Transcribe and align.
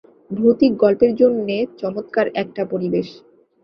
ভৌতিক 0.31 0.71
গল্পের 0.83 1.11
জন্যে 1.15 1.57
চমৎকার 1.79 2.25
একটা 2.35 2.61
পরিবেশ। 2.65 3.07